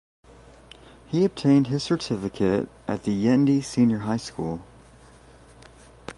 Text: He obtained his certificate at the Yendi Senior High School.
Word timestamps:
He 1.05 1.23
obtained 1.23 1.67
his 1.67 1.83
certificate 1.83 2.67
at 2.87 3.03
the 3.03 3.11
Yendi 3.11 3.63
Senior 3.63 3.99
High 3.99 4.17
School. 4.17 4.59